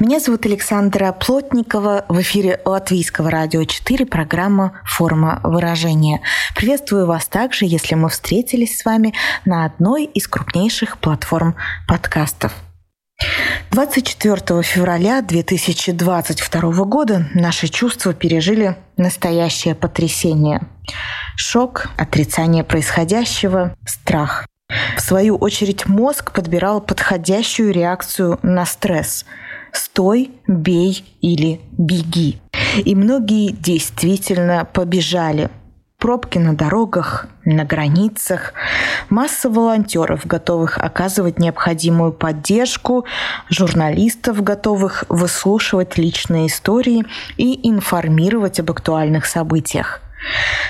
[0.00, 2.04] Меня зовут Александра Плотникова.
[2.08, 6.20] В эфире Латвийского радио 4 программа «Форма выражения».
[6.56, 11.54] Приветствую вас также, если мы встретились с вами на одной из крупнейших платформ
[11.86, 12.52] подкастов.
[13.70, 20.62] 24 февраля 2022 года наши чувства пережили настоящее потрясение.
[21.36, 24.46] Шок, отрицание происходящего, страх.
[24.96, 29.24] В свою очередь мозг подбирал подходящую реакцию на стресс.
[29.74, 32.40] Стой, бей или беги.
[32.84, 35.50] И многие действительно побежали.
[35.98, 38.52] Пробки на дорогах, на границах,
[39.08, 43.04] масса волонтеров, готовых оказывать необходимую поддержку,
[43.48, 47.04] журналистов, готовых выслушивать личные истории
[47.36, 50.02] и информировать об актуальных событиях.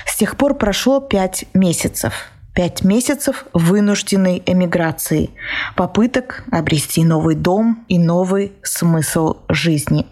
[0.05, 2.13] С тех пор прошло пять месяцев–
[2.55, 5.29] пять месяцев вынужденной эмиграции,
[5.75, 10.07] попыток обрести новый дом и новый смысл жизни.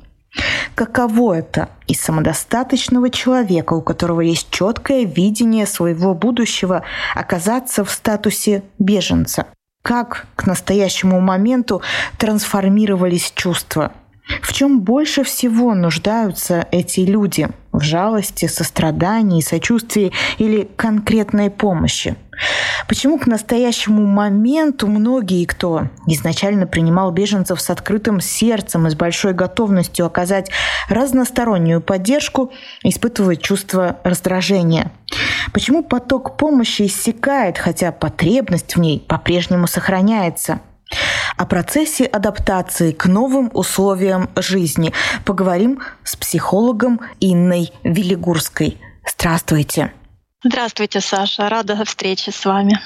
[0.75, 6.83] Каково это из самодостаточного человека, у которого есть четкое видение своего будущего,
[7.15, 9.47] оказаться в статусе беженца?
[9.83, 11.81] Как к настоящему моменту
[12.17, 13.93] трансформировались чувства–
[14.41, 17.49] в чем больше всего нуждаются эти люди?
[17.71, 22.15] В жалости, сострадании, сочувствии или конкретной помощи?
[22.87, 29.33] Почему к настоящему моменту многие, кто изначально принимал беженцев с открытым сердцем и с большой
[29.33, 30.49] готовностью оказать
[30.89, 32.51] разностороннюю поддержку,
[32.83, 34.91] испытывают чувство раздражения?
[35.53, 40.61] Почему поток помощи иссякает, хотя потребность в ней по-прежнему сохраняется?
[41.37, 44.93] О процессе адаптации к новым условиям жизни
[45.25, 48.77] поговорим с психологом Инной Велигурской.
[49.07, 49.91] Здравствуйте.
[50.45, 51.47] Здравствуйте, Саша.
[51.47, 52.77] Рада встрече с вами.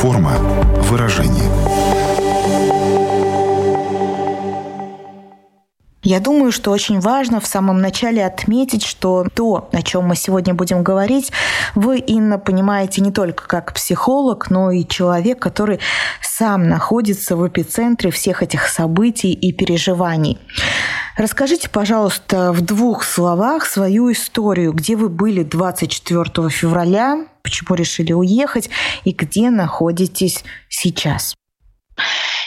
[0.00, 0.36] Форма
[0.82, 1.97] выражения.
[6.08, 10.54] Я думаю, что очень важно в самом начале отметить, что то, о чем мы сегодня
[10.54, 11.32] будем говорить,
[11.74, 15.80] вы, Инна, понимаете не только как психолог, но и человек, который
[16.22, 20.38] сам находится в эпицентре всех этих событий и переживаний.
[21.18, 28.70] Расскажите, пожалуйста, в двух словах свою историю, где вы были 24 февраля, почему решили уехать
[29.04, 31.34] и где находитесь сейчас.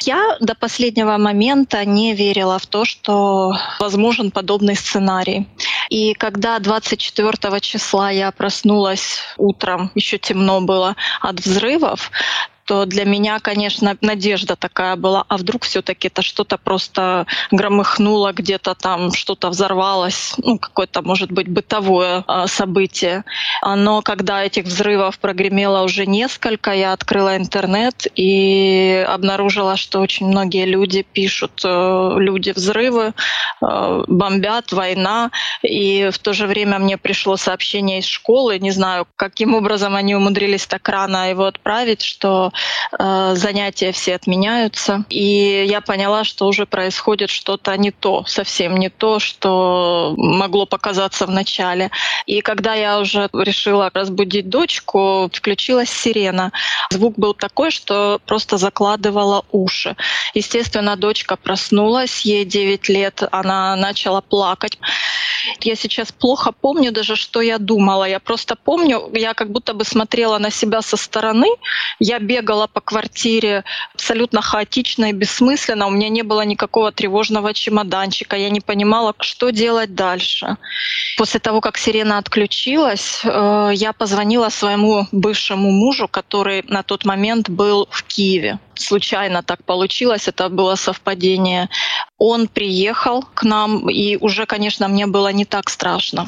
[0.04, 5.48] Я до последнего момента не верила в то, что возможен подобный сценарий.
[5.90, 12.12] И когда 24 числа я проснулась утром, еще темно было от взрывов,
[12.72, 18.76] что для меня, конечно, надежда такая была, а вдруг все-таки это что-то просто громыхнуло где-то
[18.76, 23.26] там, что-то взорвалось, ну, какое-то, может быть, бытовое э, событие.
[23.62, 30.66] Но когда этих взрывов прогремело уже несколько, я открыла интернет и обнаружила, что очень многие
[30.66, 33.12] люди пишут, э, люди взрывы,
[33.62, 35.30] э, бомбят, война,
[35.62, 40.16] и в то же время мне пришло сообщение из школы, не знаю, каким образом они
[40.16, 42.54] умудрились так рано его отправить, что
[42.98, 45.06] занятия все отменяются.
[45.10, 51.26] И я поняла, что уже происходит что-то не то, совсем не то, что могло показаться
[51.26, 51.92] в начале.
[52.26, 56.52] И когда я уже решила разбудить дочку, включилась сирена.
[56.90, 59.96] Звук был такой, что просто закладывала уши.
[60.34, 64.78] Естественно, дочка проснулась, ей 9 лет, она начала плакать.
[65.62, 68.06] Я сейчас плохо помню даже, что я думала.
[68.06, 71.48] Я просто помню, я как будто бы смотрела на себя со стороны.
[72.00, 73.64] Я бегала по квартире
[73.94, 75.88] абсолютно хаотично и бессмысленно.
[75.88, 78.36] У меня не было никакого тревожного чемоданчика.
[78.36, 80.58] Я не понимала, что делать дальше.
[81.18, 87.50] После того, как сирена отключилась, э, я позвонила своему бывшему мужу, который на тот момент
[87.50, 91.70] был в Киеве случайно так получилось, это было совпадение.
[92.18, 96.28] Он приехал к нам, и уже, конечно, мне было не так страшно.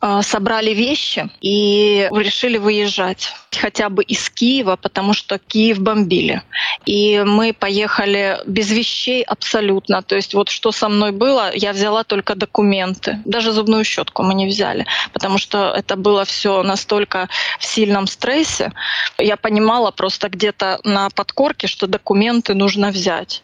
[0.00, 6.42] А, собрали вещи и решили выезжать хотя бы из Киева, потому что Киев бомбили.
[6.86, 10.02] И мы поехали без вещей абсолютно.
[10.02, 13.22] То есть вот что со мной было, я взяла только документы.
[13.24, 18.72] Даже зубную щетку мы не взяли, потому что это было все настолько в сильном стрессе.
[19.18, 23.42] Я понимала просто где-то на подкорке, что документы нужно взять.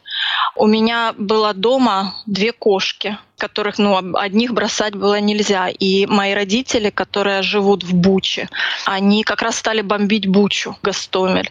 [0.56, 3.17] У меня было дома две кошки.
[3.40, 5.69] Которых, ну, одних бросать было нельзя.
[5.69, 8.48] И мои родители, которые живут в Буче,
[8.84, 11.50] они как раз стали бомбить Бучу, Гастомель.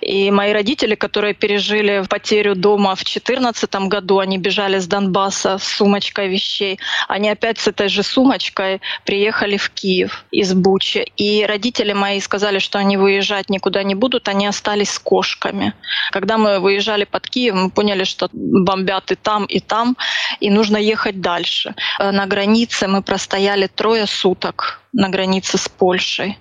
[0.00, 5.64] И мои родители, которые пережили потерю дома в 2014 году, они бежали с Донбасса с
[5.64, 6.78] сумочкой вещей,
[7.08, 11.06] они опять с этой же сумочкой приехали в Киев из Бучи.
[11.16, 15.74] И родители мои сказали, что они выезжать никуда не будут, они остались с кошками.
[16.12, 19.96] Когда мы выезжали под Киев, мы поняли, что бомбят и там, и там,
[20.40, 21.74] и нужно ехать дальше.
[21.98, 26.38] Э, на границе мы простояли трое суток на границе с Польшей.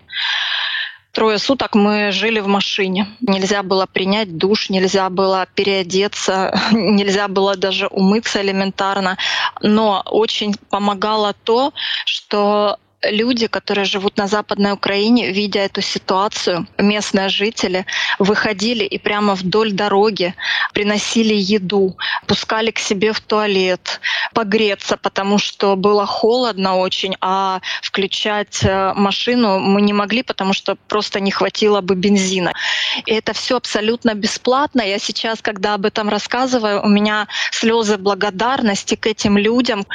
[1.13, 3.05] Трое суток мы жили в машине.
[3.21, 9.17] Нельзя было принять душ, нельзя было переодеться, нельзя было даже умыться элементарно.
[9.61, 11.71] Но очень помогало то,
[12.05, 12.77] что
[13.09, 17.85] люди, которые живут на Западной Украине, видя эту ситуацию, местные жители
[18.19, 20.33] выходили и прямо вдоль дороги
[20.73, 21.97] приносили еду,
[22.27, 23.99] пускали к себе в туалет,
[24.33, 30.75] погреться, потому что было холодно очень, а включать э, машину мы не могли, потому что
[30.87, 32.53] просто не хватило бы бензина.
[33.05, 34.81] И это все абсолютно бесплатно.
[34.81, 39.85] Я сейчас, когда об этом рассказываю, у меня слезы благодарности к этим людям.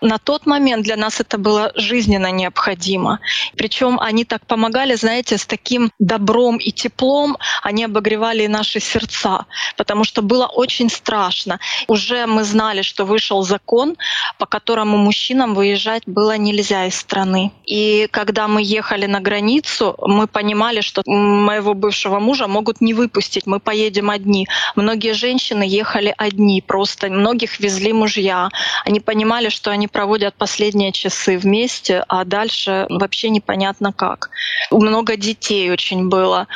[0.00, 3.20] На тот момент для нас это было жизненно необходимо необходимо.
[3.56, 10.04] Причем они так помогали, знаете, с таким добром и теплом, они обогревали наши сердца, потому
[10.04, 11.58] что было очень страшно.
[11.88, 13.96] Уже мы знали, что вышел закон,
[14.38, 17.52] по которому мужчинам выезжать было нельзя из страны.
[17.66, 23.46] И когда мы ехали на границу, мы понимали, что моего бывшего мужа могут не выпустить,
[23.46, 24.46] мы поедем одни.
[24.76, 28.48] Многие женщины ехали одни, просто многих везли мужья.
[28.84, 34.30] Они понимали, что они проводят последние часы вместе, а дальше дальше вообще непонятно как.
[34.70, 36.46] Много детей очень было.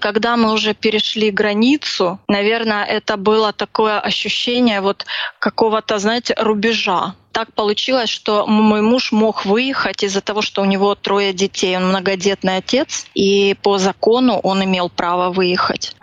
[0.00, 5.06] Когда мы уже перешли границу, наверное, это было такое ощущение вот
[5.38, 10.94] какого-то, знаете, рубежа так получилось, что мой муж мог выехать из-за того, что у него
[10.94, 11.76] трое детей.
[11.76, 15.96] Он многодетный отец, и по закону он имел право выехать.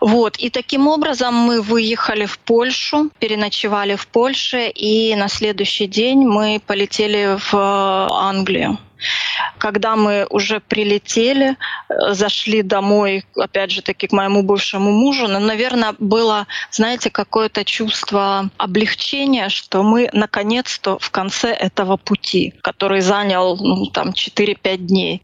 [0.00, 0.36] Вот.
[0.36, 6.60] И таким образом мы выехали в Польшу, переночевали в Польше, и на следующий день мы
[6.66, 8.78] полетели в Англию.
[9.58, 11.56] Когда мы уже прилетели,
[11.88, 17.64] э, зашли домой, опять же таки, к моему бывшему мужу, но, наверное, было, знаете, какое-то
[17.64, 25.22] чувство облегчения, что мы наконец-то в конце этого пути, который занял ну, там 4-5 дней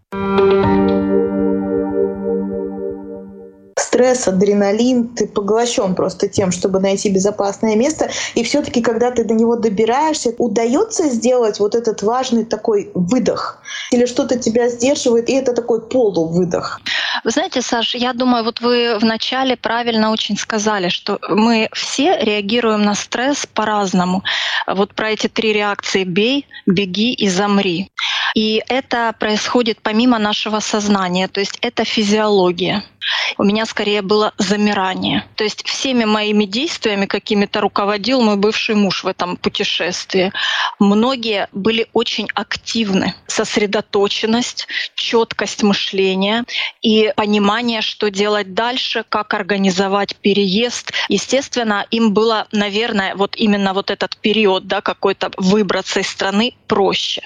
[4.00, 8.08] стресс, адреналин, ты поглощен просто тем, чтобы найти безопасное место.
[8.34, 13.62] И все-таки, когда ты до него добираешься, удается сделать вот этот важный такой выдох?
[13.90, 16.80] Или что-то тебя сдерживает, и это такой полувыдох?
[17.24, 22.82] Вы знаете, Саша, я думаю, вот вы вначале правильно очень сказали, что мы все реагируем
[22.82, 24.22] на стресс по-разному.
[24.66, 27.90] Вот про эти три реакции «бей», «беги» и «замри».
[28.34, 32.84] И это происходит помимо нашего сознания, то есть это физиология.
[33.38, 35.24] У меня скорее было замирание.
[35.36, 40.32] То есть всеми моими действиями какими-то руководил мой бывший муж в этом путешествии.
[40.78, 43.14] Многие были очень активны.
[43.26, 46.44] Сосредоточенность, четкость мышления
[46.82, 50.92] и понимание, что делать дальше, как организовать переезд.
[51.08, 57.22] Естественно, им было, наверное, вот именно вот этот период, да, какой-то выбраться из страны проще.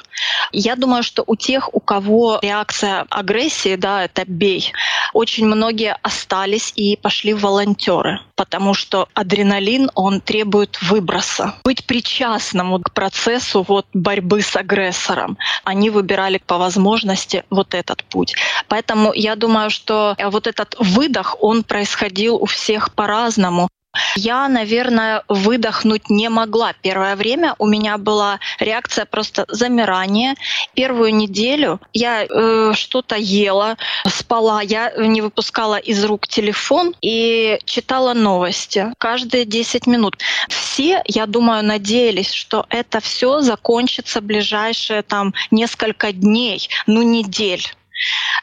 [0.53, 4.73] Я думаю, что у тех, у кого реакция агрессии, да, это бей,
[5.13, 11.55] очень многие остались и пошли в волонтеры, потому что адреналин, он требует выброса.
[11.65, 15.39] Быть причастным к процессу вот борьбы с агрессором.
[15.65, 18.35] Они выбирали по возможности вот этот путь.
[18.69, 23.69] Поэтому я думаю, что вот этот выдох, он происходил у всех по-разному.
[24.17, 26.73] Я, наверное, выдохнуть не могла.
[26.83, 30.37] Первое время у меня была реакция просто замирания.
[30.75, 38.15] Первую неделю я э, что-то ела, спала, я не выпускала из рук телефон и читала
[38.15, 40.19] новости каждые 10 минут.
[40.49, 47.67] Все, я думаю, надеялись, что это все закончится ближайшие там несколько дней, ну недель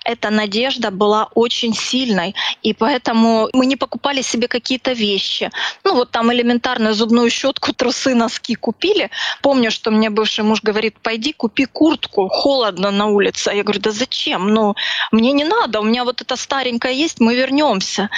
[0.05, 5.49] эта надежда была очень сильной, и поэтому мы не покупали себе какие-то вещи.
[5.83, 9.09] Ну вот там элементарную зубную щетку, трусы, носки купили.
[9.41, 13.51] Помню, что мне бывший муж говорит, пойди купи куртку, холодно на улице.
[13.53, 14.47] Я говорю, да зачем?
[14.47, 14.75] Ну,
[15.11, 18.09] мне не надо, у меня вот это старенькое есть, мы вернемся.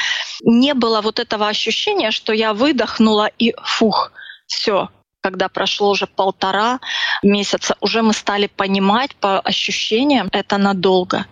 [0.43, 4.11] Не было вот этого ощущения, что я выдохнула и фух,
[4.47, 4.89] все,
[5.23, 6.79] когда прошло уже полтора
[7.23, 11.25] месяца, уже мы стали понимать по ощущениям, это надолго.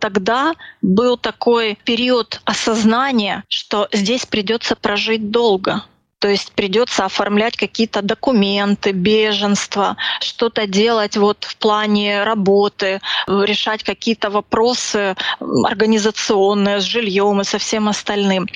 [0.00, 5.84] Тогда был такой период осознания, что здесь придется прожить долго.
[6.20, 14.28] То есть придется оформлять какие-то документы, беженство, что-то делать вот в плане работы, решать какие-то
[14.28, 15.16] вопросы
[15.64, 18.46] организационные с жильем и со всем остальным.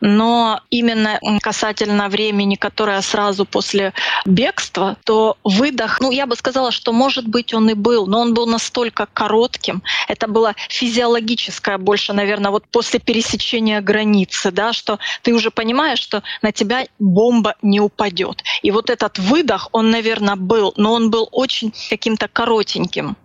[0.00, 3.92] Но именно касательно времени, которое сразу после
[4.26, 8.34] бегства, то выдох, ну я бы сказала, что может быть он и был, но он
[8.34, 9.84] был настолько коротким.
[10.08, 16.24] Это было физиологическое больше, наверное, вот после пересечения границы, да, что ты уже понимаешь, что
[16.42, 18.42] на тебя бомба не упадет.
[18.62, 23.16] И вот этот выдох, он, наверное, был, но он был очень каким-то коротеньким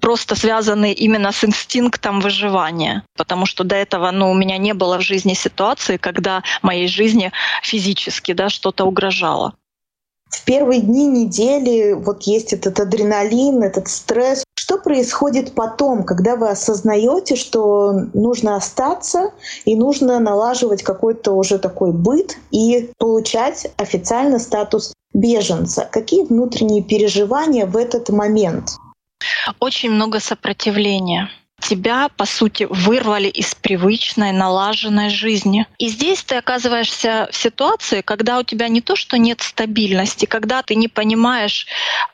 [0.00, 4.98] просто связанный именно с инстинктом выживания, потому что до этого ну, у меня не было
[4.98, 7.32] в жизни ситуации, когда моей жизни
[7.62, 9.54] физически да, что-то угрожало.
[10.30, 14.44] В первые дни недели вот есть этот адреналин, этот стресс.
[14.54, 19.32] Что происходит потом, когда вы осознаете, что нужно остаться
[19.64, 25.88] и нужно налаживать какой-то уже такой быт и получать официально статус беженца?
[25.90, 28.76] Какие внутренние переживания в этот момент?
[29.58, 31.30] Очень много сопротивления
[31.60, 35.66] тебя, по сути, вырвали из привычной, налаженной жизни.
[35.78, 40.62] И здесь ты оказываешься в ситуации, когда у тебя не то, что нет стабильности, когда
[40.62, 41.66] ты не понимаешь,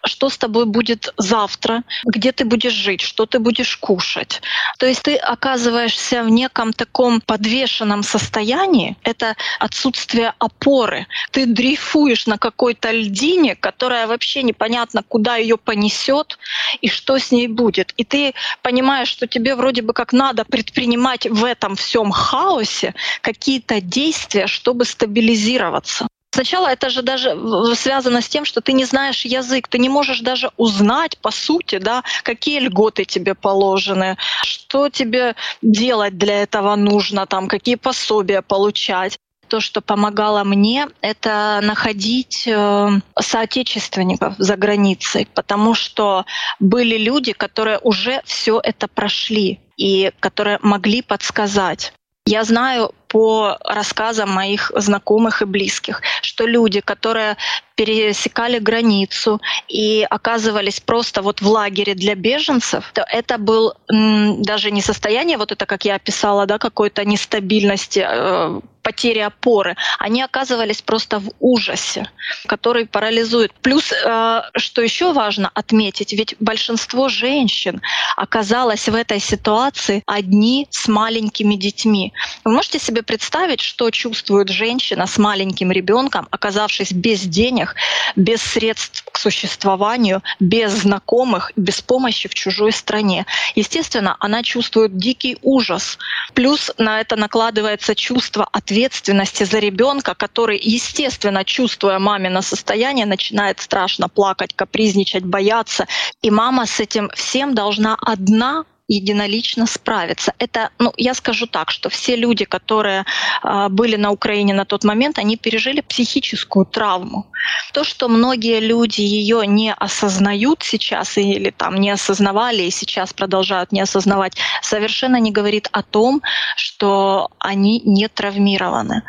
[0.05, 4.41] что с тобой будет завтра, где ты будешь жить, что ты будешь кушать.
[4.79, 8.97] То есть ты оказываешься в неком таком подвешенном состоянии.
[9.03, 11.07] Это отсутствие опоры.
[11.31, 16.39] Ты дрейфуешь на какой-то льдине, которая вообще непонятно, куда ее понесет
[16.81, 17.93] и что с ней будет.
[17.97, 23.81] И ты понимаешь, что тебе вроде бы как надо предпринимать в этом всем хаосе какие-то
[23.81, 26.07] действия, чтобы стабилизироваться.
[26.35, 27.39] Сначала это же даже
[27.77, 31.79] связано с тем, что ты не знаешь язык, ты не можешь даже узнать, по сути,
[31.79, 39.17] да, какие льготы тебе положены, что тебе делать для этого нужно, там, какие пособия получать
[39.55, 46.27] то, что помогало мне, это находить э, соотечественников за границей, потому что
[46.59, 51.93] были люди, которые уже все это прошли и которые могли подсказать.
[52.27, 57.37] Я знаю по рассказам моих знакомых и близких, что люди, которые
[57.77, 64.83] пересекали границу и оказывались просто вот в лагере для беженцев, то это был даже не
[64.83, 71.19] состояние, вот это, как я описала, да, какой-то нестабильности, э, потери опоры, они оказывались просто
[71.19, 72.07] в ужасе,
[72.47, 73.53] который парализует.
[73.63, 77.81] Плюс, э, что еще важно отметить, ведь большинство женщин
[78.17, 82.13] оказалось в этой ситуации одни с маленькими детьми.
[82.45, 87.75] Вы можете себе представить, что чувствует женщина с маленьким ребенком, оказавшись без денег,
[88.17, 93.27] без средств к существованию, без знакомых, без помощи в чужой стране.
[93.55, 95.99] Естественно, она чувствует дикий ужас.
[96.35, 104.09] Плюс на это накладывается чувство ответственности за ребенка, который, естественно, чувствуя мамино состояние, начинает страшно
[104.09, 105.87] плакать, капризничать, бояться.
[106.23, 110.35] И мама с этим всем должна одна единолично справиться.
[110.39, 113.05] Это, ну, я скажу так, что все люди, которые
[113.43, 117.27] э, были на Украине на тот момент, они пережили психическую травму.
[117.73, 123.73] То, что многие люди ее не осознают сейчас или там не осознавали и сейчас продолжают
[123.73, 126.23] не осознавать, совершенно не говорит о том,
[126.57, 129.03] что они не травмированы.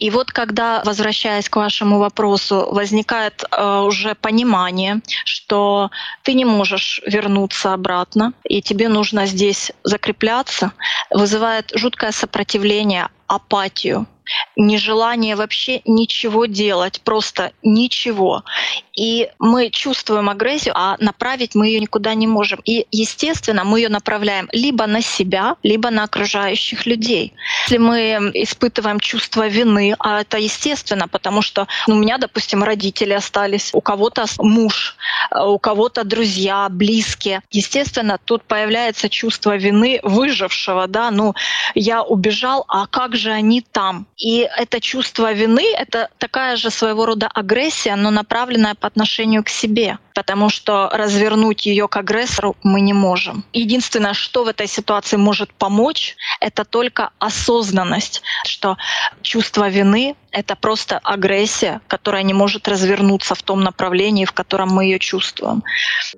[0.00, 5.90] И вот когда, возвращаясь к вашему вопросу, возникает э, уже понимание, что
[6.22, 10.72] ты не можешь вернуться обратно, и тебе нужно нужно здесь закрепляться,
[11.10, 14.06] вызывает жуткое сопротивление, апатию,
[14.56, 18.44] нежелание вообще ничего делать, просто ничего.
[18.96, 22.60] И мы чувствуем агрессию, а направить мы ее никуда не можем.
[22.64, 27.32] И, естественно, мы ее направляем либо на себя, либо на окружающих людей.
[27.62, 33.12] Если мы испытываем чувство вины, а это естественно, потому что ну, у меня, допустим, родители
[33.12, 34.96] остались, у кого-то муж,
[35.30, 37.42] у кого-то друзья, близкие.
[37.50, 41.34] Естественно, тут появляется чувство вины выжившего, да, ну,
[41.74, 44.06] я убежал, а как же они там?
[44.16, 49.48] И это чувство вины— это такая же своего рода агрессия, но направленная по отношению к
[49.48, 53.44] себе, потому что развернуть ее к агрессору мы не можем.
[53.52, 58.76] Единственное, что в этой ситуации может помочь, это только осознанность, что
[59.22, 64.84] чувство вины— это просто агрессия, которая не может развернуться в том направлении, в котором мы
[64.84, 65.62] ее чувствуем.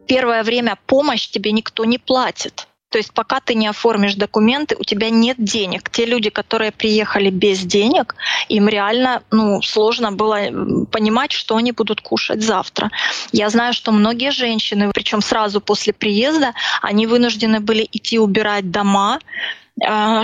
[0.07, 2.67] Первое время помощь тебе никто не платит.
[2.97, 5.91] То есть пока ты не оформишь документы, у тебя нет денег.
[5.91, 8.15] Те люди, которые приехали без денег,
[8.49, 10.39] им реально ну, сложно было
[10.91, 12.91] понимать, что они будут кушать завтра.
[13.33, 19.19] Я знаю, что многие женщины, причем сразу после приезда, они вынуждены были идти убирать дома,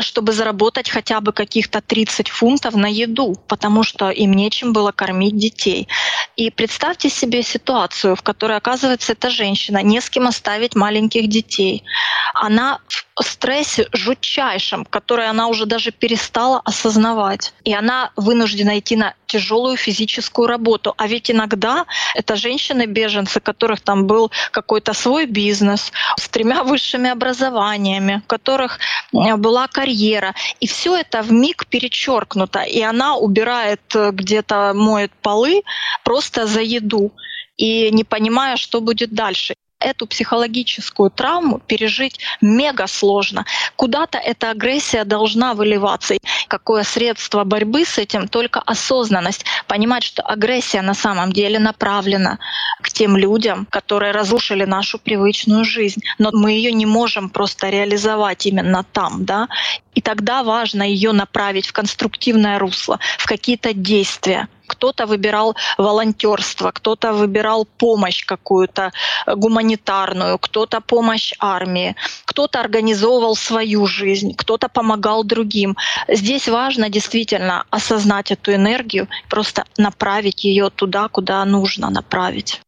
[0.01, 5.37] чтобы заработать хотя бы каких-то 30 фунтов на еду, потому что им нечем было кормить
[5.37, 5.89] детей.
[6.37, 11.85] И представьте себе ситуацию, в которой оказывается эта женщина, не с кем оставить маленьких детей.
[12.33, 12.79] Она
[13.15, 17.53] в стрессе жутчайшем, который она уже даже перестала осознавать.
[17.65, 20.95] И она вынуждена идти на тяжелую физическую работу.
[20.97, 27.11] А ведь иногда это женщины-беженцы, у которых там был какой-то свой бизнес с тремя высшими
[27.11, 28.79] образованиями, у которых
[29.13, 30.35] была карьера.
[30.61, 32.63] И все это в миг перечеркнуто.
[32.63, 35.63] И она убирает э, где-то, моет полы
[36.05, 37.13] просто за еду
[37.57, 43.45] и не понимая, что будет дальше эту психологическую травму пережить мега сложно.
[43.77, 46.17] Куда-то эта агрессия должна выливаться.
[46.49, 48.29] Какое средство борьбы с этим?
[48.29, 49.45] Только осознанность.
[49.67, 52.39] Понимать, что агрессия на самом деле направлена
[52.83, 56.03] к тем людям, которые разрушили нашу привычную жизнь.
[56.19, 59.25] Но мы ее не можем просто реализовать именно там.
[59.25, 59.49] Да?
[59.95, 67.13] И тогда важно ее направить в конструктивное русло, в какие-то действия кто-то выбирал волонтерство, кто-то
[67.13, 68.93] выбирал помощь какую-то
[69.27, 75.77] э, гуманитарную, кто-то помощь армии, кто-то организовывал свою жизнь, кто-то помогал другим.
[76.09, 82.61] Здесь важно действительно осознать эту энергию, просто направить ее туда, куда нужно направить.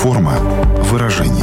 [0.00, 0.38] Форма
[0.90, 1.37] выражения.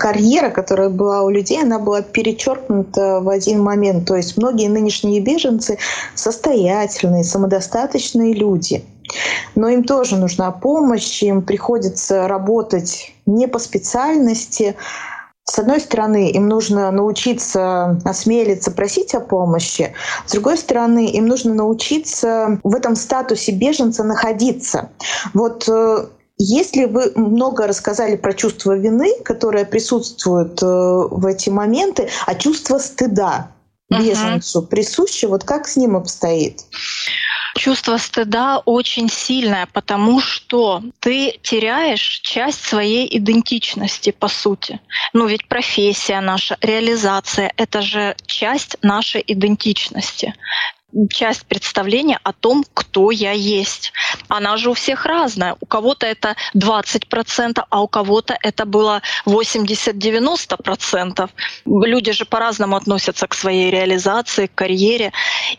[0.00, 4.08] Карьера, которая была у людей, она была перечеркнута в один момент.
[4.08, 5.78] То есть многие нынешние беженцы
[6.14, 8.82] состоятельные, самодостаточные люди.
[9.54, 14.74] Но им тоже нужна помощь, им приходится работать не по специальности.
[15.44, 19.92] С одной стороны, им нужно научиться осмелиться просить о помощи,
[20.26, 24.90] с другой стороны, им нужно научиться в этом статусе беженца находиться.
[25.34, 26.06] Вот э,
[26.42, 32.78] если вы много рассказали про чувство вины, которое присутствует э, в эти моменты, а чувство
[32.78, 33.52] стыда
[33.90, 34.66] беженцу uh-huh.
[34.66, 36.62] присуще, вот как с ним обстоит?
[37.56, 44.80] Чувство стыда очень сильное, потому что ты теряешь часть своей идентичности, по сути.
[45.12, 50.32] Ну ведь профессия наша, реализация— это же часть нашей идентичности
[51.10, 53.92] часть представления о том, кто я есть.
[54.28, 55.56] Она же у всех разная.
[55.60, 61.30] У кого-то это 20%, а у кого-то это было 80-90%.
[61.66, 65.12] Люди же по-разному относятся к своей реализации, к карьере.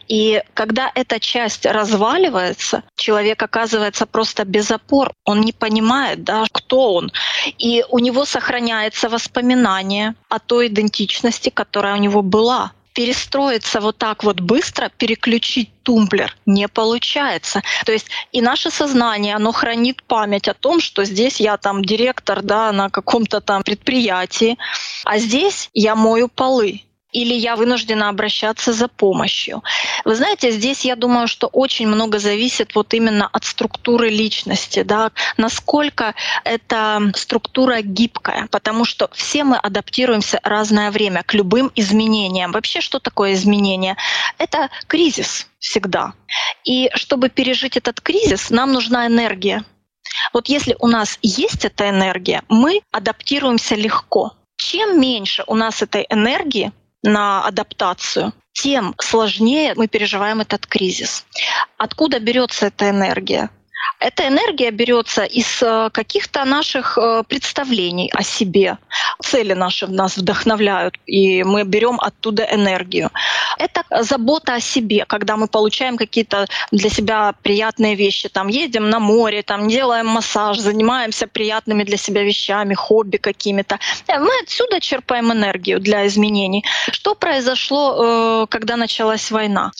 [0.07, 5.11] И когда эта часть разваливается, человек оказывается просто без опор.
[5.25, 7.11] Он не понимает, да, кто он.
[7.57, 14.23] И у него сохраняется воспоминание о той идентичности, которая у него была перестроиться вот так
[14.23, 17.61] вот быстро, переключить тумблер не получается.
[17.85, 22.41] То есть и наше сознание, оно хранит память о том, что здесь я там директор
[22.41, 24.57] да, на каком-то там предприятии,
[25.05, 29.63] а здесь я мою полы или я вынуждена обращаться за помощью.
[30.05, 35.11] Вы знаете, здесь я думаю, что очень много зависит вот именно от структуры личности, да,
[35.37, 42.51] насколько эта структура гибкая, потому что все мы адаптируемся разное время к любым изменениям.
[42.51, 43.97] Вообще, что такое изменение?
[44.37, 46.13] Это кризис всегда.
[46.63, 49.63] И чтобы пережить этот кризис, нам нужна энергия.
[50.33, 54.33] Вот если у нас есть эта энергия, мы адаптируемся легко.
[54.57, 56.71] Чем меньше у нас этой энергии,
[57.03, 61.25] на адаптацию, тем сложнее мы переживаем этот кризис.
[61.77, 63.49] Откуда берется эта энергия?
[64.01, 68.77] Эта энергия берется из э, каких-то наших э, представлений о себе.
[69.21, 73.11] Цели наши нас вдохновляют, и мы берем оттуда энергию.
[73.59, 78.27] Это забота о себе, когда мы получаем какие-то для себя приятные вещи.
[78.27, 83.77] Там едем на море, там делаем массаж, занимаемся приятными для себя вещами, хобби какими-то.
[84.07, 86.65] Э, мы отсюда черпаем энергию для изменений.
[86.91, 89.71] Что произошло, когда началась война?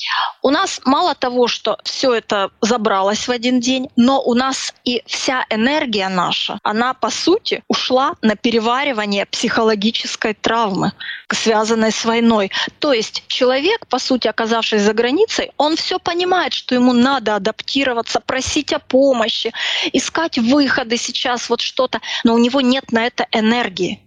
[0.44, 5.04] У нас мало того, что все это забралось в один день, но у нас и
[5.06, 10.94] вся энергия наша, она по сути ушла на переваривание психологической травмы,
[11.30, 12.52] связанной с войной.
[12.80, 18.20] То есть человек, по сути, оказавшись за границей, он все понимает, что ему надо адаптироваться,
[18.20, 19.52] просить о помощи,
[19.94, 24.00] искать выходы сейчас, вот что-то, но у него нет на это энергии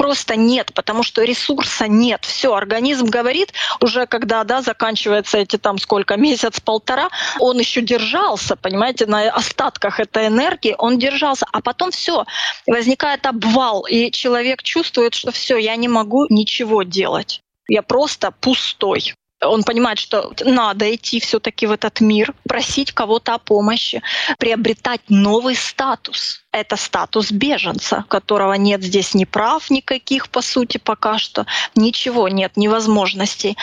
[0.00, 2.24] просто нет, потому что ресурса нет.
[2.24, 9.04] Все, организм говорит, уже когда да, заканчивается эти там сколько, месяц-полтора, он еще держался, понимаете,
[9.04, 12.24] на остатках этой энергии, он держался, а потом все,
[12.66, 17.42] возникает обвал, и человек чувствует, что все, я не могу ничего делать.
[17.68, 19.12] Я просто пустой.
[19.42, 24.02] Он понимает, что надо идти все-таки в этот мир, просить кого-то о помощи,
[24.38, 26.40] приобретать новый статус.
[26.52, 31.46] Это статус беженца, которого нет здесь ни прав никаких, по сути, пока что.
[31.76, 33.56] Ничего нет, ни возможностей.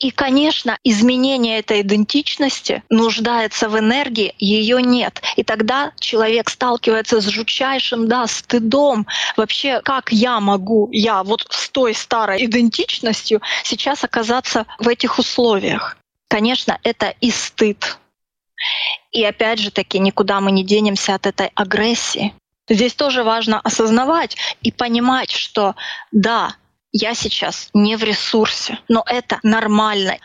[0.00, 5.22] И, конечно, изменение этой идентичности нуждается в энергии, ее нет.
[5.36, 9.06] И тогда человек сталкивается с жутчайшим, да, стыдом.
[9.36, 15.96] Вообще, как я могу, я вот с той старой идентичностью сейчас оказаться в этих условиях?
[16.26, 17.96] Конечно, это и стыд,
[19.12, 22.34] и опять же таки, никуда мы не денемся от этой агрессии.
[22.68, 25.74] Здесь тоже важно осознавать и понимать, что
[26.12, 26.56] да,
[26.96, 30.18] я сейчас не в ресурсе, но это нормально.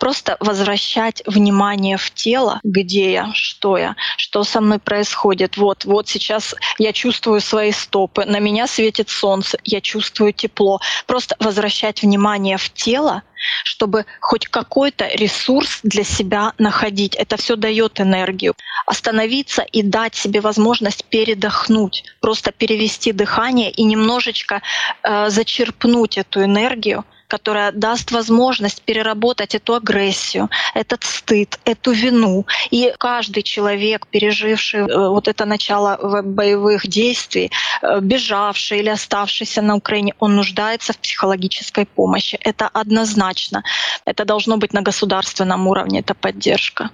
[0.00, 5.56] Просто возвращать внимание в тело, где я, что я, что со мной происходит.
[5.56, 10.80] Вот, вот сейчас я чувствую свои стопы, на меня светит солнце, я чувствую тепло.
[11.06, 13.22] Просто возвращать внимание в тело,
[13.64, 17.14] чтобы хоть какой-то ресурс для себя находить.
[17.14, 18.54] Это все дает энергию.
[18.86, 24.62] Остановиться и дать себе возможность передохнуть, просто перевести дыхание и немножечко
[25.02, 32.46] э, зачерпнуть эту энергию, которая даст возможность переработать эту агрессию, этот стыд, эту вину.
[32.70, 37.50] И каждый человек, переживший э, вот это начало боевых действий,
[37.82, 42.38] э, бежавший или оставшийся на Украине, он нуждается в психологической помощи.
[42.42, 43.62] Это однозначно.
[44.04, 46.90] Это должно быть на государственном уровне, это поддержка.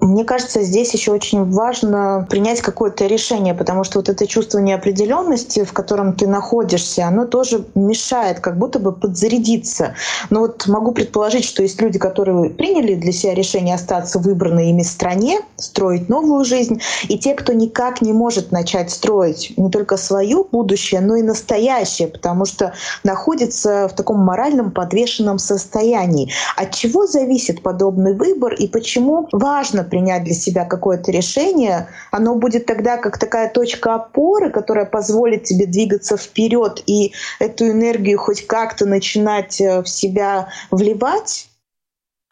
[0.00, 5.62] Мне кажется, здесь еще очень важно принять какое-то решение, потому что вот это чувство неопределенности,
[5.62, 9.94] в котором ты находишься, оно тоже мешает как будто бы подзарядиться.
[10.30, 14.70] Но вот могу предположить, что есть люди, которые приняли для себя решение остаться в выбранной
[14.70, 19.98] ими стране, строить новую жизнь, и те, кто никак не может начать строить не только
[19.98, 22.72] свое будущее, но и настоящее, потому что
[23.04, 26.32] находится в таком моральном подвешенном состоянии.
[26.56, 32.66] От чего зависит подобный выбор и почему важно принять для себя какое-то решение, оно будет
[32.66, 38.86] тогда как такая точка опоры, которая позволит тебе двигаться вперед и эту энергию хоть как-то
[38.86, 41.50] начинать э, в себя вливать?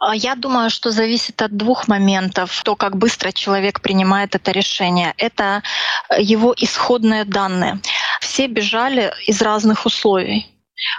[0.00, 2.62] А я думаю, что зависит от двух моментов.
[2.62, 5.12] То, как быстро человек принимает это решение.
[5.16, 5.62] Это
[6.08, 7.80] э, его исходные данные.
[8.20, 10.46] Все бежали из разных условий.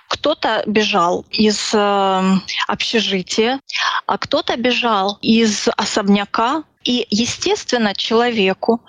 [0.08, 2.22] Кто-то бежал из э,
[2.68, 3.60] общежития,
[4.06, 6.64] а кто-то бежал из особняка.
[6.84, 8.82] И, естественно, человеку,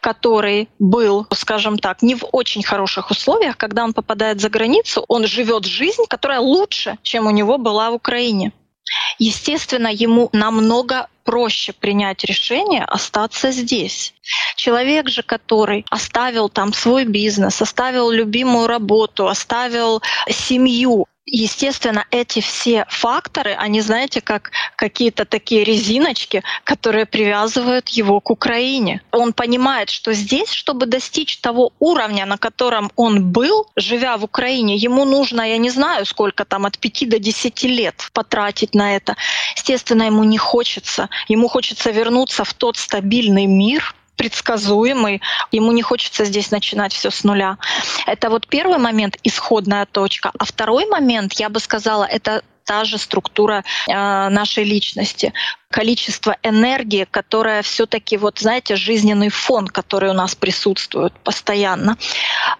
[0.00, 5.26] который был, скажем так, не в очень хороших условиях, когда он попадает за границу, он
[5.26, 8.52] живет жизнь, которая лучше, чем у него была в Украине.
[9.18, 14.14] Естественно, ему намного проще принять решение остаться здесь.
[14.54, 22.86] Человек же, который оставил там свой бизнес, оставил любимую работу, оставил семью, Естественно, эти все
[22.88, 29.02] факторы, они, знаете, как какие-то такие резиночки, которые привязывают его к Украине.
[29.10, 34.76] Он понимает, что здесь, чтобы достичь того уровня, на котором он был, живя в Украине,
[34.76, 39.16] ему нужно, я не знаю, сколько там, от 5 до 10 лет потратить на это.
[39.56, 41.08] Естественно, ему не хочется.
[41.26, 45.20] Ему хочется вернуться в тот стабильный мир, предсказуемый,
[45.52, 47.58] ему не хочется здесь начинать все с нуля.
[48.06, 50.30] Это вот первый момент, исходная точка.
[50.38, 53.92] А второй момент, я бы сказала, это та же структура э,
[54.28, 55.32] нашей личности
[55.70, 61.96] количество энергии, которая все-таки, вот знаете, жизненный фон, который у нас присутствует постоянно.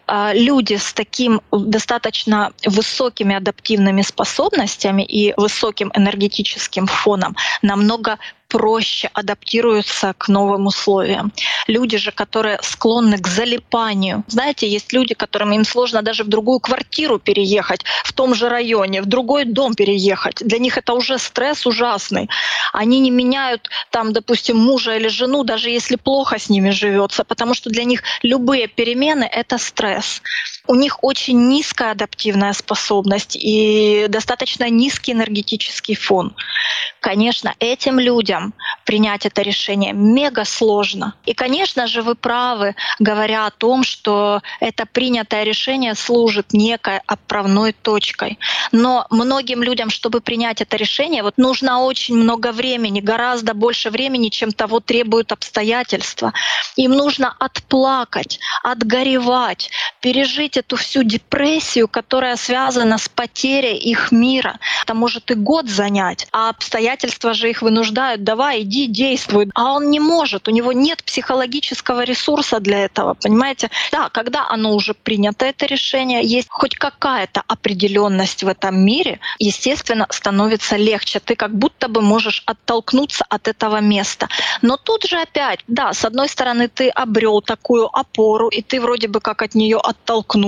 [0.06, 10.14] А, люди с таким достаточно высокими адаптивными способностями и высоким энергетическим фоном намного проще адаптируются
[10.16, 11.32] к новым условиям.
[11.66, 14.24] Люди же, которые склонны к залипанию.
[14.28, 19.02] Знаете, есть люди, которым им сложно даже в другую квартиру переехать, в том же районе,
[19.02, 20.36] в другой дом переехать.
[20.40, 22.28] Для них это уже стресс ужасный.
[22.72, 27.54] Они не меняют там, допустим, мужа или жену, даже если плохо с ними живется, потому
[27.54, 30.22] что для них любые перемены— это стресс
[30.66, 36.34] у них очень низкая адаптивная способность и достаточно низкий энергетический фон.
[37.00, 38.52] Конечно, этим людям
[38.84, 41.14] принять это решение мега сложно.
[41.24, 47.72] И, конечно же, вы правы, говоря о том, что это принятое решение служит некой отправной
[47.72, 48.38] точкой.
[48.72, 54.28] Но многим людям, чтобы принять это решение, вот нужно очень много времени, гораздо больше времени,
[54.28, 56.32] чем того требуют обстоятельства.
[56.76, 64.58] Им нужно отплакать, отгоревать, пережить пережить эту всю депрессию, которая связана с потерей их мира.
[64.82, 69.50] Это может и год занять, а обстоятельства же их вынуждают давай, иди, действуй.
[69.54, 73.70] А он не может, у него нет психологического ресурса для этого, понимаете?
[73.92, 80.06] Да, когда оно уже принято, это решение, есть хоть какая-то определенность в этом мире, естественно,
[80.10, 81.20] становится легче.
[81.20, 84.28] Ты как будто бы можешь оттолкнуться от этого места.
[84.62, 89.08] Но тут же опять, да, с одной стороны, ты обрел такую опору, и ты вроде
[89.08, 90.45] бы как от нее оттолкнулся,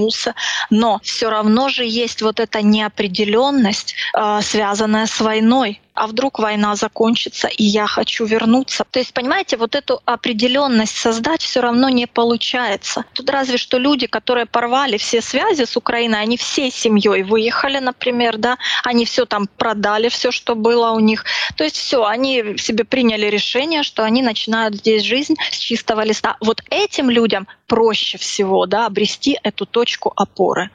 [0.71, 6.77] но все равно же есть вот эта неопределенность, э, связанная с войной а вдруг война
[6.77, 8.85] закончится, и я хочу вернуться.
[8.91, 13.05] То есть, понимаете, вот эту определенность создать все равно не получается.
[13.13, 18.39] Тут разве что люди, которые порвали все связи с Украиной, они всей семьей выехали, например,
[18.39, 21.25] да, они все там продали, все, что было у них.
[21.57, 26.37] То есть все, они себе приняли решение, что они начинают здесь жизнь с чистого листа.
[26.41, 30.71] Вот этим людям проще всего да, обрести эту точку опоры.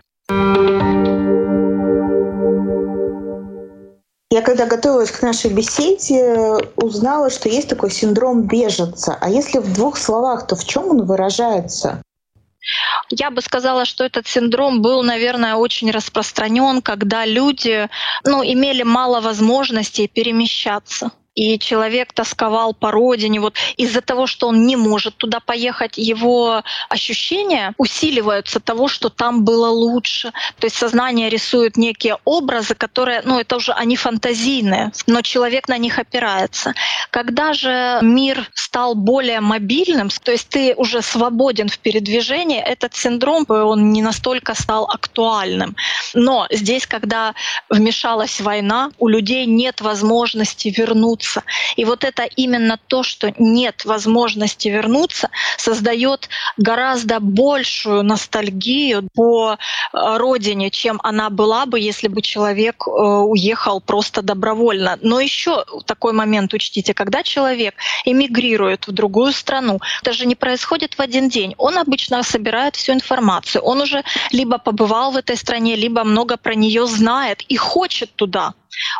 [4.33, 9.15] Я когда готовилась к нашей беседе, узнала, что есть такой синдром беженца.
[9.21, 12.01] А если в двух словах, то в чем он выражается?
[13.11, 17.87] Я бы сказала, что этот синдром был, наверное, очень распространен, когда люди
[18.23, 23.39] ну, имели мало возможностей перемещаться и человек тосковал по родине.
[23.39, 29.43] Вот из-за того, что он не может туда поехать, его ощущения усиливаются того, что там
[29.43, 30.31] было лучше.
[30.59, 35.77] То есть сознание рисует некие образы, которые, ну, это уже они фантазийные, но человек на
[35.77, 36.73] них опирается.
[37.09, 43.45] Когда же мир стал более мобильным, то есть ты уже свободен в передвижении, этот синдром,
[43.47, 45.75] он не настолько стал актуальным.
[46.13, 47.33] Но здесь, когда
[47.69, 51.43] вмешалась война, у людей нет возможности вернуться вернуться.
[51.75, 60.17] И вот это именно то, что нет возможности вернуться, создает гораздо большую ностальгию по э,
[60.17, 64.97] родине, чем она была бы, если бы человек э, уехал просто добровольно.
[65.01, 70.97] Но еще такой момент учтите, когда человек эмигрирует в другую страну, это же не происходит
[70.97, 71.55] в один день.
[71.57, 73.63] Он обычно собирает всю информацию.
[73.63, 78.53] Он уже либо побывал в этой стране, либо много про нее знает и хочет туда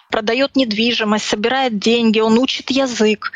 [0.10, 3.32] продает недвижимость, собирает деньги, он учит язык.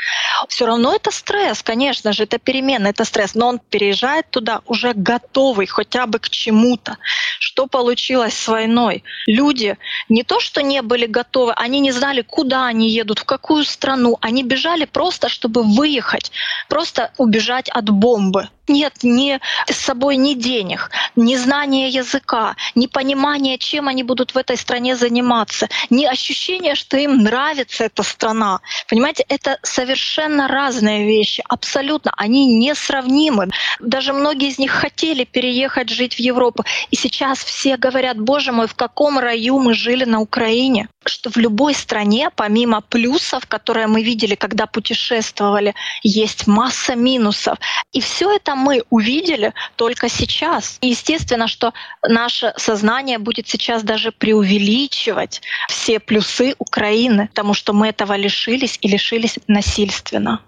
[0.47, 4.93] Все равно это стресс, конечно же, это перемена, это стресс, но он переезжает туда уже
[4.93, 6.97] готовый хотя бы к чему-то.
[7.39, 9.03] Что получилось с войной?
[9.25, 9.77] Люди
[10.09, 14.17] не то, что не были готовы, они не знали, куда они едут, в какую страну.
[14.21, 16.31] Они бежали просто, чтобы выехать,
[16.69, 23.57] просто убежать от бомбы нет ни с собой ни денег, ни знания языка, ни понимания,
[23.57, 28.59] чем они будут в этой стране заниматься, ни ощущения, что им нравится эта страна.
[28.89, 33.49] Понимаете, это совершенно разные вещи, абсолютно, они несравнимы.
[33.79, 36.63] Даже многие из них хотели переехать жить в Европу.
[36.91, 41.37] И сейчас все говорят, боже мой, в каком раю мы жили на Украине что в
[41.37, 47.57] любой стране, помимо плюсов, которые мы видели, когда путешествовали, есть масса минусов.
[47.91, 50.77] И все это мы увидели только сейчас.
[50.81, 51.73] И естественно, что
[52.07, 58.87] наше сознание будет сейчас даже преувеличивать все плюсы Украины, потому что мы этого лишились и
[58.87, 60.41] лишились насильственно.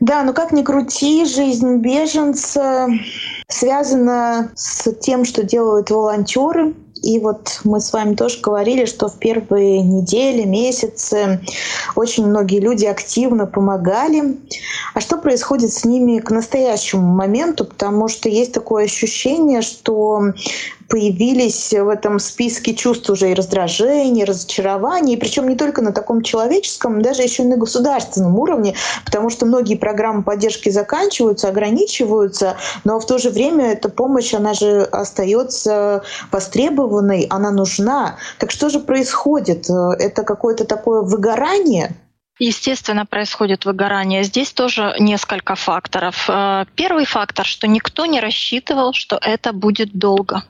[0.00, 2.88] Да, но как ни крути, жизнь беженца
[3.48, 9.18] связана с тем, что делают волонтеры, и вот мы с вами тоже говорили, что в
[9.18, 11.40] первые недели, месяцы
[11.96, 14.38] очень многие люди активно помогали.
[14.94, 17.66] А что происходит с ними к настоящему моменту?
[17.66, 20.32] Потому что есть такое ощущение, что
[20.88, 25.92] появились в этом списке чувств уже и раздражения, и разочарования, и причем не только на
[25.92, 32.56] таком человеческом, даже еще и на государственном уровне, потому что многие программы поддержки заканчиваются, ограничиваются,
[32.84, 38.16] но в то же время эта помощь, она же остается востребованной, она нужна.
[38.38, 39.68] Так что же происходит?
[39.70, 41.94] Это какое-то такое выгорание?
[42.38, 44.24] Естественно, происходит выгорание.
[44.24, 46.28] Здесь тоже несколько факторов.
[46.28, 50.42] Э, первый фактор, что никто не рассчитывал, что это будет долго.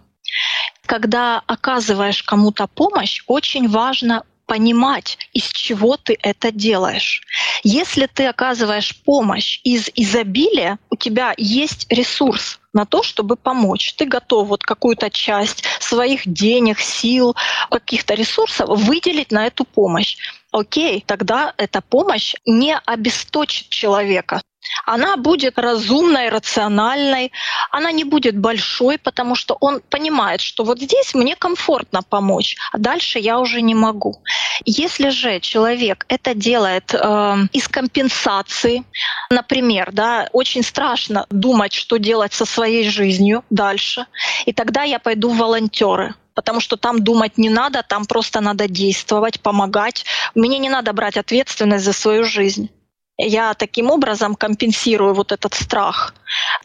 [0.87, 7.23] Когда оказываешь кому-то помощь, очень важно понимать, из чего ты это делаешь.
[7.63, 13.95] Если ты оказываешь помощь из изобилия, у тебя есть ресурс на то, чтобы помочь.
[13.95, 17.35] Ты готов вот какую-то часть своих денег, сил,
[17.71, 20.19] каких-то ресурсов выделить на эту помощь.
[20.53, 24.43] Окей, тогда эта помощь не обесточит человека
[24.85, 27.33] она будет разумной, рациональной,
[27.71, 32.79] она не будет большой, потому что он понимает, что вот здесь мне комфортно помочь, а
[32.79, 34.23] дальше я уже не могу.
[34.65, 38.85] Если же человек это делает э, из компенсации,
[39.31, 44.07] например, да, очень страшно думать, что делать со своей жизнью дальше,
[44.47, 48.67] и тогда я пойду в волонтеры потому что там думать не надо, там просто надо
[48.67, 50.05] действовать, помогать.
[50.35, 52.71] Мне не надо брать ответственность за свою жизнь.
[53.17, 56.15] Я таким образом компенсирую вот этот страх.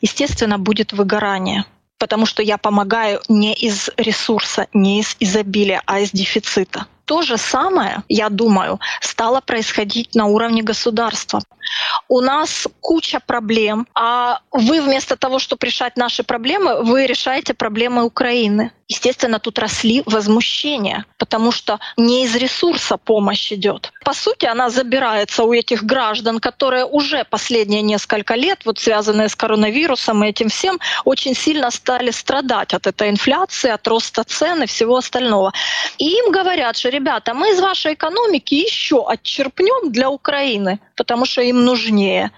[0.01, 1.65] Естественно, будет выгорание
[1.99, 6.87] потому что я помогаю не из ресурса, не из изобилия, а из дефицита.
[7.09, 11.41] То же самое, я думаю, стало происходить на уровне государства.
[12.07, 18.03] У нас куча проблем, а вы вместо того, чтобы решать наши проблемы, вы решаете проблемы
[18.03, 18.71] Украины.
[18.87, 23.91] Естественно, тут росли возмущения, потому что не из ресурса помощь идет.
[24.03, 29.35] По сути, она забирается у этих граждан, которые уже последние несколько лет, вот связанные с
[29.35, 34.65] коронавирусом и этим всем, очень сильно стали страдать от этой инфляции, от роста цен и
[34.65, 35.53] всего остального.
[35.99, 41.41] И им говорят, что, ребята, мы из вашей экономики еще отчерпнем для Украины, потому что
[41.41, 42.31] им нужнее.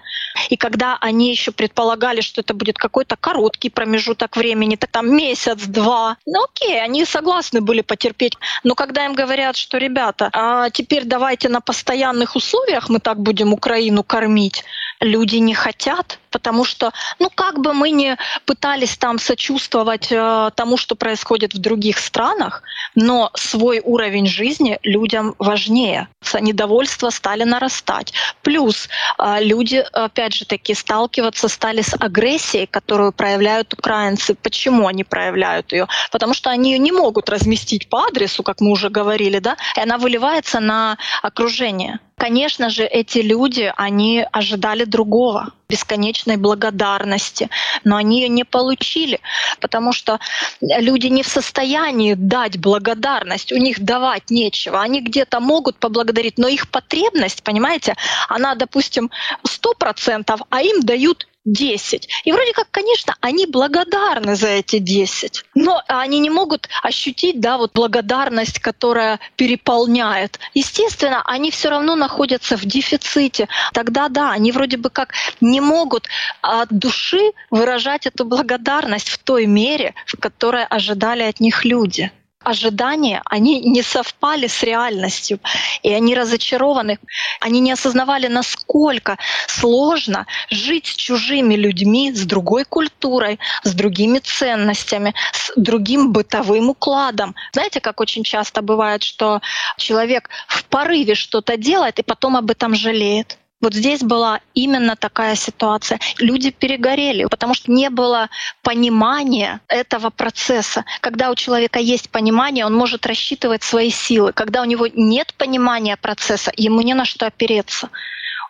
[0.50, 6.16] И когда они еще предполагали, что это будет какой-то короткий промежуток времени, так там месяц-два,
[6.26, 8.34] ну окей, они согласны были потерпеть.
[8.64, 13.52] Но когда им говорят, что, ребята, а теперь давайте на постоянных условиях мы так будем
[13.52, 14.64] Украину кормить,
[15.00, 18.16] люди не хотят, потому что, ну как бы мы ни
[18.46, 22.62] пытались там сочувствовать э, тому, что происходит в других странах,
[22.94, 26.08] но свой уровень жизни людям важнее.
[26.40, 28.12] Недовольство стали нарастать.
[28.42, 34.34] Плюс э, люди, опять же таки, сталкиваться стали с агрессией, которую проявляют украинцы.
[34.34, 35.86] Почему они проявляют ее?
[36.10, 39.80] Потому что они ее не могут разместить по адресу, как мы уже говорили, да, и
[39.80, 42.00] она выливается на окружение.
[42.16, 47.48] Конечно же, эти люди, они ожидали другого, бесконечной благодарности,
[47.82, 49.20] но они ее не получили,
[49.58, 50.20] потому что
[50.60, 54.82] люди не в состоянии дать благодарность, у них давать нечего.
[54.82, 57.96] Они где-то могут поблагодарить, но их потребность, понимаете,
[58.28, 59.10] она, допустим,
[59.44, 62.08] 100%, а им дают 10.
[62.24, 67.58] И вроде как, конечно, они благодарны за эти 10, но они не могут ощутить, да,
[67.58, 70.38] вот благодарность, которая переполняет.
[70.54, 73.48] Естественно, они все равно находятся в дефиците.
[73.72, 76.06] Тогда, да, они вроде бы как не могут
[76.42, 82.12] от души выражать эту благодарность в той мере, в которой ожидали от них люди
[82.44, 85.40] ожидания, они не совпали с реальностью,
[85.82, 86.98] и они разочарованы.
[87.40, 95.14] Они не осознавали, насколько сложно жить с чужими людьми, с другой культурой, с другими ценностями,
[95.32, 97.34] с другим бытовым укладом.
[97.52, 99.40] Знаете, как очень часто бывает, что
[99.76, 103.38] человек в порыве что-то делает и потом об этом жалеет.
[103.62, 106.00] Вот здесь была именно такая ситуация.
[106.18, 108.28] Люди перегорели, потому что не было
[108.62, 110.84] понимания этого процесса.
[111.00, 114.32] Когда у человека есть понимание, он может рассчитывать свои силы.
[114.32, 117.88] Когда у него нет понимания процесса, ему не на что опереться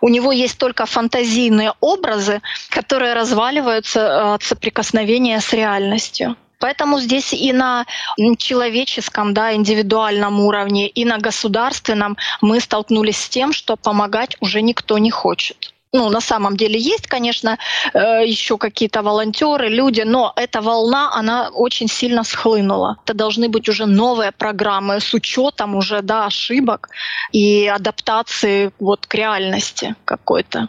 [0.02, 6.36] у него есть только фантазийные образы, которые разваливаются э, от соприкосновения с реальностью.
[6.62, 7.86] Поэтому здесь и на
[8.38, 14.98] человеческом, да, индивидуальном уровне, и на государственном мы столкнулись с тем, что помогать уже никто
[14.98, 17.58] не хочет ну, на самом деле есть, конечно,
[17.92, 22.96] э, еще какие-то волонтеры, люди, но эта волна, она очень сильно схлынула.
[23.04, 26.88] Это должны быть уже новые программы с учетом уже да, ошибок
[27.32, 30.68] и адаптации вот к реальности какой-то.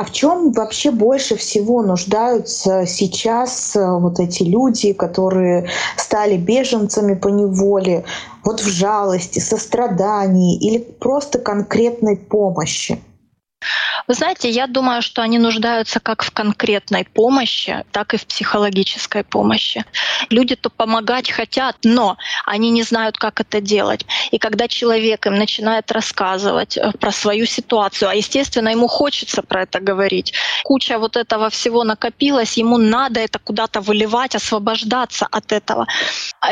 [0.00, 7.12] А в чем вообще больше всего нуждаются сейчас э, вот эти люди, которые стали беженцами
[7.12, 8.04] по неволе,
[8.42, 12.98] вот в жалости, сострадании или просто конкретной помощи?
[14.06, 19.24] Вы знаете, я думаю, что они нуждаются как в конкретной помощи, так и в психологической
[19.24, 19.84] помощи.
[20.30, 24.06] Люди-то помогать хотят, но они не знают, как это делать.
[24.30, 29.62] И когда человек им начинает рассказывать э, про свою ситуацию, а естественно ему хочется про
[29.62, 30.34] это говорить,
[30.64, 35.86] куча вот этого всего накопилась, ему надо это куда-то выливать, освобождаться от этого.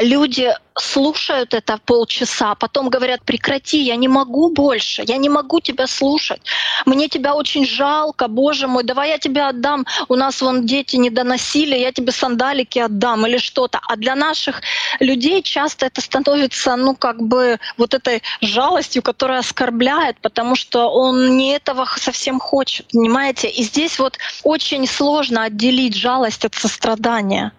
[0.01, 5.87] Люди слушают это полчаса, потом говорят, прекрати, я не могу больше, я не могу тебя
[5.87, 6.43] слушать,
[6.87, 11.11] мне тебя очень жалко, боже мой, давай я тебе отдам, у нас вон дети не
[11.11, 13.81] доносили, я тебе сандалики отдам или что-то.
[13.89, 14.63] А для наших
[15.01, 21.37] людей часто это становится, ну, как бы вот этой жалостью, которая оскорбляет, потому что он
[21.37, 23.49] не этого совсем хочет, понимаете?
[23.49, 27.53] И здесь вот очень сложно отделить жалость от сострадания.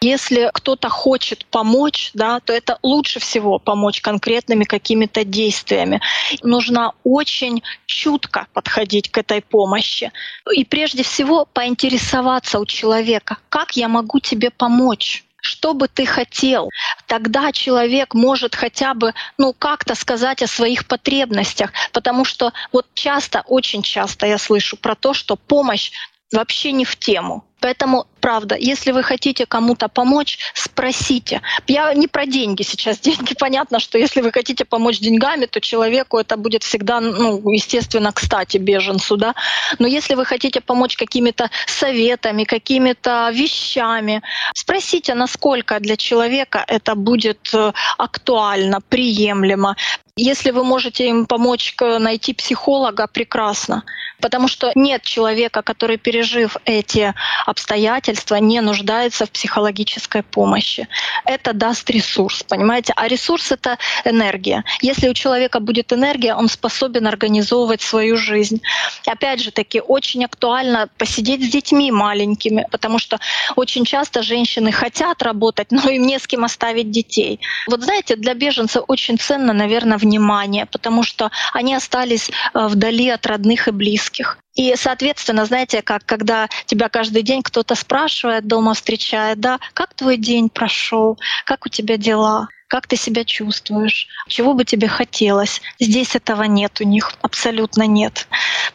[0.00, 6.00] Если кто-то хочет помочь, да, то это лучше всего помочь конкретными какими-то действиями.
[6.42, 10.12] Нужно очень чутко подходить к этой помощи.
[10.52, 16.70] И прежде всего поинтересоваться у человека, как я могу тебе помочь что бы ты хотел.
[17.06, 23.42] Тогда человек может хотя бы ну, как-то сказать о своих потребностях, потому что вот часто,
[23.46, 25.90] очень часто я слышу про то, что помощь
[26.32, 27.44] вообще не в тему.
[27.62, 31.40] Поэтому, правда, если вы хотите кому-то помочь, спросите.
[31.68, 32.98] Я не про деньги сейчас.
[33.02, 38.12] Деньги, понятно, что если вы хотите помочь деньгами, то человеку это будет всегда, ну, естественно,
[38.12, 39.34] кстати, беженцу, да.
[39.78, 44.22] Но если вы хотите помочь какими-то советами, какими-то вещами,
[44.54, 49.76] спросите, насколько для человека это будет э, актуально, приемлемо.
[50.16, 53.82] Если вы можете им помочь найти психолога, прекрасно.
[54.22, 57.12] Потому что нет человека, который, пережив эти
[57.44, 60.86] обстоятельства, не нуждается в психологической помощи.
[61.24, 62.92] Это даст ресурс, понимаете?
[62.96, 64.64] А ресурс— это энергия.
[64.80, 68.62] Если у человека будет энергия, он способен организовывать свою жизнь.
[69.06, 73.18] Опять же таки, очень актуально посидеть с детьми маленькими, потому что
[73.56, 77.40] очень часто женщины хотят работать, но им не с кем оставить детей.
[77.66, 83.26] Вот знаете, для беженцев очень ценно, наверное, внимание, потому что они остались э, вдали от
[83.26, 84.11] родных и близких.
[84.54, 90.16] И, соответственно, знаете, как когда тебя каждый день кто-то спрашивает, дома встречает, да, как твой
[90.16, 95.60] день прошел, как у тебя дела, как ты себя чувствуешь, чего бы тебе хотелось.
[95.78, 98.26] Здесь этого нет у них, абсолютно нет.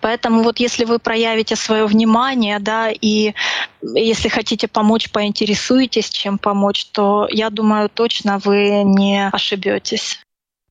[0.02, 3.34] Поэтому вот если вы проявите свое внимание, да, и
[3.82, 10.20] если хотите помочь, поинтересуетесь, чем помочь, то я думаю, точно вы не ошибетесь.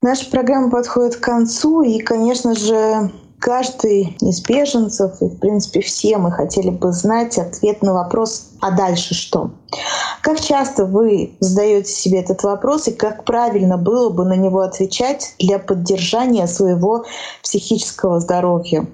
[0.03, 6.18] Наша программа подходит к концу, и, конечно же, каждый из беженцев, и, в принципе, все
[6.18, 9.51] мы хотели бы знать ответ на вопрос «А дальше что?».
[10.22, 15.34] Как часто вы задаете себе этот вопрос, и как правильно было бы на него отвечать
[15.39, 17.05] для поддержания своего
[17.43, 18.87] психического здоровья?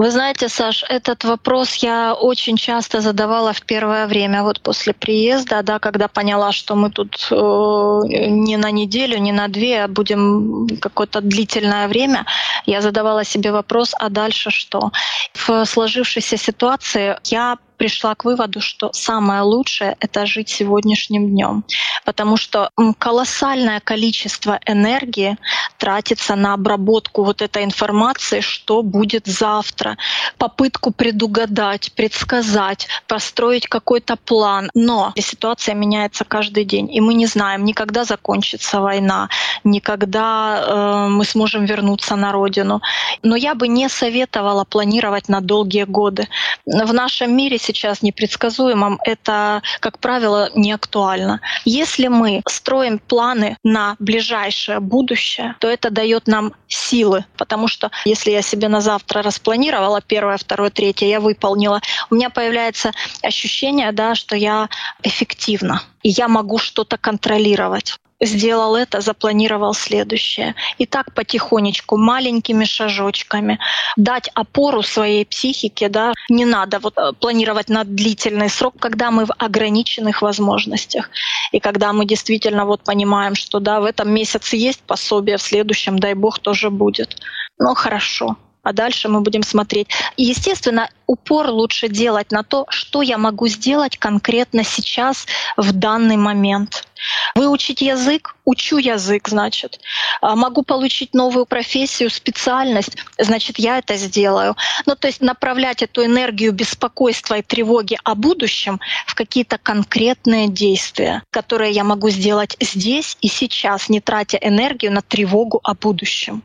[0.00, 5.62] Вы знаете, Саш, этот вопрос я очень часто задавала в первое время, вот после приезда,
[5.62, 10.68] да, когда поняла, что мы тут э, не на неделю, не на две, а будем
[10.80, 12.24] какое-то длительное время,
[12.64, 14.90] я задавала себе вопрос, а дальше что?
[15.34, 21.64] В сложившейся ситуации я пришла к выводу, что самое лучшее— это жить сегодняшним днем,
[22.04, 22.68] потому что
[22.98, 25.38] колоссальное количество энергии
[25.78, 29.96] тратится на обработку вот этой информации, что будет завтра,
[30.36, 34.68] попытку предугадать, предсказать, построить какой-то план.
[34.74, 39.30] Но ситуация меняется каждый день, и мы не знаем, никогда закончится война,
[39.64, 40.26] никогда
[40.60, 42.82] э, мы сможем вернуться на родину.
[43.22, 46.28] Но я бы не советовала планировать на долгие годы.
[46.66, 51.40] В нашем мире сейчас непредсказуемом, это, как правило, не актуально.
[51.64, 58.30] Если мы строим планы на ближайшее будущее, то это дает нам силы, потому что если
[58.30, 62.92] я себе на завтра распланировала первое, второе, третье, я выполнила, у меня появляется
[63.22, 64.68] ощущение, да, что я
[65.02, 70.54] эффективна, и я могу что-то контролировать сделал это, запланировал следующее.
[70.78, 73.58] И так потихонечку, маленькими шажочками
[73.96, 79.24] дать опору своей психике, да, не надо вот э, планировать на длительный срок, когда мы
[79.24, 81.10] в ограниченных возможностях.
[81.52, 85.98] И когда мы действительно вот понимаем, что да, в этом месяце есть пособие, в следующем,
[85.98, 87.16] дай бог, тоже будет.
[87.58, 89.88] Ну, хорошо а дальше мы будем смотреть.
[90.16, 96.16] И, естественно, упор лучше делать на то, что я могу сделать конкретно сейчас, в данный
[96.16, 96.86] момент.
[97.34, 99.80] Выучить язык, учу язык, значит.
[100.20, 104.56] А, могу получить новую профессию, специальность, значит, я это сделаю.
[104.86, 111.22] Ну, то есть направлять эту энергию беспокойства и тревоги о будущем в какие-то конкретные действия,
[111.30, 116.42] которые я могу сделать здесь и сейчас, не тратя энергию на тревогу о будущем.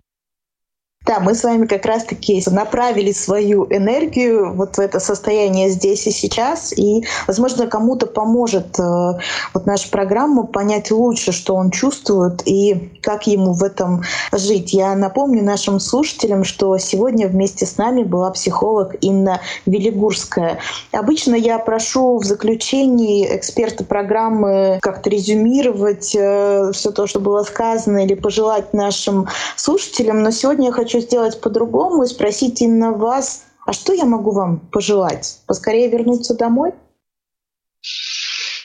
[1.05, 6.11] Да, мы с вами как раз-таки направили свою энергию вот в это состояние здесь и
[6.11, 9.13] сейчас, и, возможно, кому-то поможет э,
[9.53, 14.01] вот наша программа понять лучше, что он чувствует и как ему в этом
[14.31, 14.73] жить.
[14.73, 20.57] Я напомню нашим слушателям, что сегодня вместе с нами была психолог Инна Велигурская.
[20.91, 28.03] Обычно я прошу в заключении эксперта программы как-то резюмировать э, все то, что было сказано,
[28.03, 33.45] или пожелать нашим слушателям, но сегодня я хочу хочу сделать по-другому и спросить именно вас,
[33.65, 35.39] а что я могу вам пожелать?
[35.47, 36.73] Поскорее вернуться домой?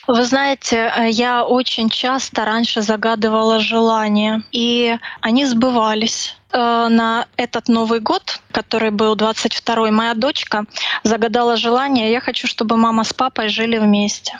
[0.07, 6.57] Вы знаете, э, я очень часто раньше загадывала желания, и они сбывались э,
[6.89, 10.65] на этот Новый год, который был 22-й, моя дочка
[11.03, 14.39] загадала желание, я хочу, чтобы мама с папой жили вместе.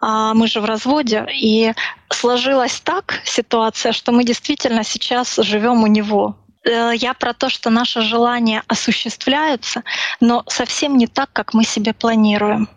[0.00, 1.72] А мы же в разводе, и
[2.10, 6.36] сложилась так ситуация, что мы действительно сейчас живем у него.
[6.64, 9.82] Э, я про то, что наши желания осуществляются,
[10.20, 12.68] но совсем не так, как мы себе планируем.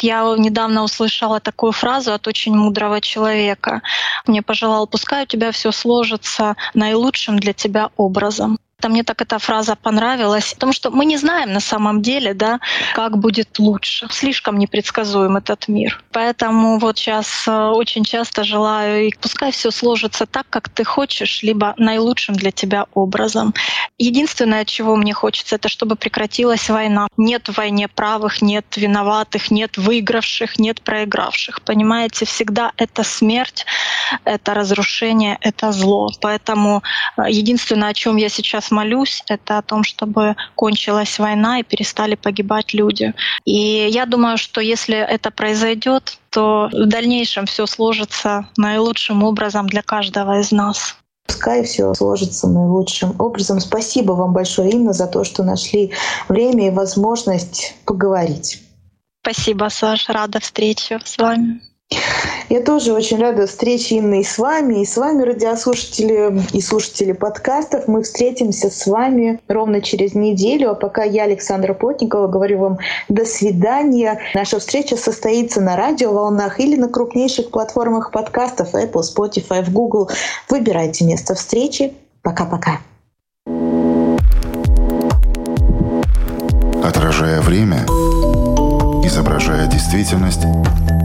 [0.00, 3.82] Я недавно услышала такую фразу от очень мудрого человека.
[4.26, 8.58] Мне пожелал, пускай у тебя все сложится наилучшим для тебя образом.
[8.80, 12.60] Там мне так эта фраза понравилась, потому что мы не знаем на самом деле, да,
[12.94, 14.06] как будет лучше.
[14.10, 16.04] Слишком непредсказуем этот мир.
[16.12, 21.42] Поэтому вот сейчас э, очень часто желаю, и пускай все сложится так, как ты хочешь,
[21.42, 23.54] либо наилучшим для тебя образом.
[23.96, 27.08] Единственное, чего мне хочется, это чтобы прекратилась война.
[27.16, 31.62] Нет в войне правых, нет виноватых, нет выигравших, нет проигравших.
[31.62, 33.64] Понимаете, всегда это смерть,
[34.24, 36.10] это разрушение, это зло.
[36.20, 36.82] Поэтому
[37.16, 41.62] э, единственное, о чем я сейчас сейчас молюсь, это о том, чтобы кончилась война и
[41.62, 43.14] перестали погибать люди.
[43.44, 49.82] И я думаю, что если это произойдет, то в дальнейшем все сложится наилучшим образом для
[49.82, 50.96] каждого из нас.
[51.26, 53.60] Пускай все сложится наилучшим образом.
[53.60, 55.92] Спасибо вам большое, Инна, за то, что нашли
[56.28, 58.62] время и возможность поговорить.
[59.22, 60.08] Спасибо, Саш.
[60.08, 61.60] Рада встрече с вами.
[62.48, 67.10] Я тоже очень рада встрече Инны и с вами, и с вами, радиослушатели и слушатели
[67.10, 67.88] подкастов.
[67.88, 70.70] Мы встретимся с вами ровно через неделю.
[70.70, 72.78] А пока я, Александра Плотникова, говорю вам
[73.08, 74.20] до свидания.
[74.34, 80.08] Наша встреча состоится на радиоволнах или на крупнейших платформах подкастов Apple, Spotify, Google.
[80.48, 81.94] Выбирайте место встречи.
[82.22, 82.78] Пока-пока.
[86.84, 87.84] Отражая время,
[89.04, 90.42] изображая действительность,